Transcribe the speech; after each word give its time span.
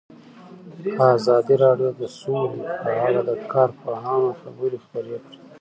ازادي 1.17 1.55
راډیو 1.63 1.89
د 2.01 2.01
سوله 2.19 2.57
په 2.83 2.91
اړه 3.07 3.21
د 3.29 3.31
کارپوهانو 3.53 4.29
خبرې 4.41 4.77
خپرې 4.85 5.17
کړي. 5.25 5.37